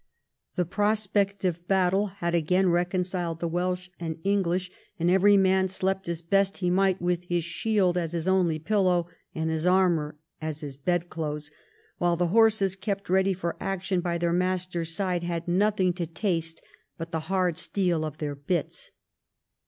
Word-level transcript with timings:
The 0.55 0.65
prospect 0.65 1.45
of 1.45 1.67
battle 1.67 2.07
had 2.07 2.33
again 2.33 2.69
recon 2.69 3.01
ciled 3.01 3.39
the 3.39 3.47
Welsh 3.47 3.89
and 3.99 4.17
English, 4.23 4.71
and 4.97 5.11
every 5.11 5.37
man 5.37 5.67
slept 5.67 6.09
as 6.09 6.23
best 6.23 6.57
he 6.57 6.71
might 6.71 6.99
with 6.99 7.25
his 7.25 7.43
shield 7.43 7.97
as 7.99 8.13
his 8.13 8.27
only 8.27 8.57
pillow 8.57 9.05
and 9.35 9.51
his 9.51 9.67
armour 9.67 10.17
as 10.41 10.61
his 10.61 10.75
bedclothes, 10.75 11.51
while 11.99 12.17
the 12.17 12.29
horses, 12.33 12.75
kept 12.75 13.11
ready 13.11 13.33
for 13.35 13.55
action 13.59 14.01
by 14.01 14.17
their 14.17 14.33
masters' 14.33 14.95
sides, 14.95 15.23
had 15.25 15.47
nothing 15.47 15.93
to 15.93 16.07
taste 16.07 16.63
but 16.97 17.11
the 17.11 17.19
hard 17.29 17.59
steel 17.59 18.03
of 18.03 18.17
their 18.17 18.33
bits. 18.33 18.89